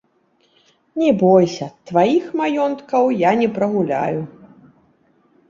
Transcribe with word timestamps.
Не 1.01 1.11
бойся, 1.23 1.67
тваіх 1.89 2.25
маёнткаў 2.41 3.05
я 3.19 3.31
не 3.43 3.49
прагуляю. 3.59 4.19